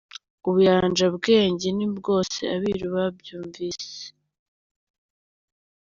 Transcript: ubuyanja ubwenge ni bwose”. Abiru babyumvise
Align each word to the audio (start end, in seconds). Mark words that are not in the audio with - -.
ubuyanja 0.47 1.03
ubwenge 1.11 1.67
ni 1.77 1.87
bwose”. 1.97 2.39
Abiru 2.55 2.85
babyumvise 2.93 4.05